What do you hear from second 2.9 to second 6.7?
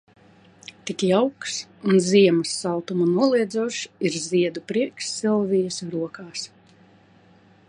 noliedzošs ir ziedu prieks Silvijas rokās.